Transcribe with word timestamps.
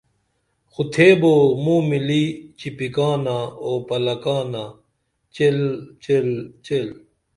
خو 0.71 0.81
تِھیبو 0.93 1.35
موں 1.63 1.81
ملی 1.89 2.23
چِپِکانہ 2.59 3.37
او 3.63 3.71
پلکانہ 3.87 4.63
چیل 5.35 5.59
چیل 6.03 6.27
چیل 6.65 6.87